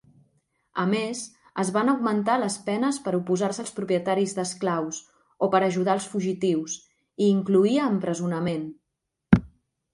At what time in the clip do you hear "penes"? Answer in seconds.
2.69-2.99